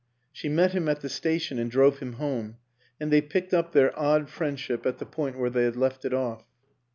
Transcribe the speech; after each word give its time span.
She 0.31 0.49
met 0.49 0.71
him 0.71 0.89
at 0.89 1.01
the 1.01 1.09
station 1.09 1.59
and 1.59 1.69
drove 1.69 1.99
him 1.99 2.13
home, 2.13 2.57
and 2.99 3.13
they 3.13 3.21
picked 3.21 3.53
up 3.53 3.71
their 3.71 3.91
odd 3.99 4.31
friendship 4.31 4.83
at 4.87 4.97
the 4.97 5.05
point 5.05 5.37
where 5.37 5.51
they 5.51 5.63
had 5.65 5.75
left 5.75 6.05
it 6.05 6.11
off. 6.15 6.43